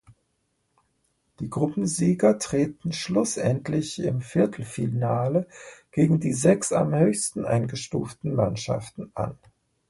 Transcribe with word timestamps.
Die 1.39 1.47
Gruppensieger 1.51 2.39
treten 2.39 2.91
schlussendlich 2.91 3.99
im 3.99 4.21
Viertelfinale 4.21 5.45
gegen 5.91 6.19
die 6.19 6.33
sechs 6.33 6.73
am 6.73 6.95
höchsten 6.95 7.45
eingestuften 7.45 8.33
Mannschaften 8.33 9.11
an. 9.13 9.37